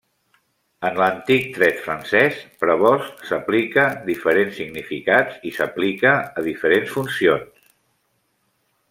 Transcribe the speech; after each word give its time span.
En 0.87 0.95
l'antic 0.99 1.43
dret 1.57 1.83
francès, 1.83 2.39
prebost 2.63 3.21
s'aplica 3.31 3.85
diferents 4.07 4.57
significats 4.63 5.37
i 5.51 5.53
s'aplica 5.59 6.15
a 6.23 6.45
diferents 6.49 6.95
funcions. 6.99 7.65